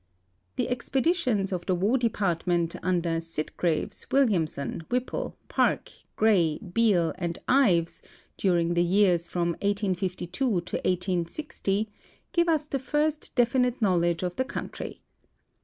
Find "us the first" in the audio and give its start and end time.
12.49-13.35